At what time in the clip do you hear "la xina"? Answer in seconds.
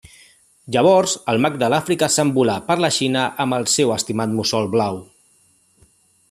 2.85-3.27